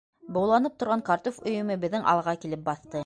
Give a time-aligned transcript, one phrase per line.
[0.37, 2.97] Быуланып торған картуф өйөмө беҙҙең алға килеп баҫты.